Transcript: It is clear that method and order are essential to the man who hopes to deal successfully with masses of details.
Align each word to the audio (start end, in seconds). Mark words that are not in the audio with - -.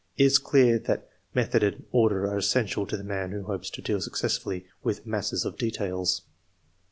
It 0.17 0.23
is 0.23 0.39
clear 0.39 0.79
that 0.79 1.07
method 1.35 1.61
and 1.61 1.85
order 1.91 2.25
are 2.25 2.35
essential 2.39 2.87
to 2.87 2.97
the 2.97 3.03
man 3.03 3.31
who 3.33 3.43
hopes 3.43 3.69
to 3.69 3.83
deal 3.83 4.01
successfully 4.01 4.65
with 4.81 5.05
masses 5.05 5.45
of 5.45 5.57
details. 5.59 6.23